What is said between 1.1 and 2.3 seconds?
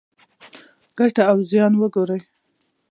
او زیان وګورئ.